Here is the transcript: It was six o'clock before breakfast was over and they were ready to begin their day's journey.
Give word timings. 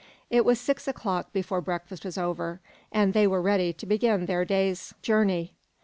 It 0.31 0.45
was 0.45 0.59
six 0.59 0.87
o'clock 0.87 1.31
before 1.31 1.61
breakfast 1.61 2.03
was 2.03 2.17
over 2.17 2.59
and 2.91 3.13
they 3.13 3.27
were 3.27 3.39
ready 3.39 3.71
to 3.73 3.85
begin 3.85 4.25
their 4.25 4.45
day's 4.45 4.95
journey. 5.03 5.53